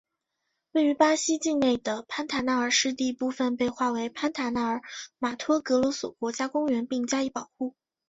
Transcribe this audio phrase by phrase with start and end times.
[0.71, 4.81] 位于巴西境内的潘塔纳尔湿地部份被划为潘塔纳尔
[5.19, 7.75] 马托格罗索国家公国并加以保护。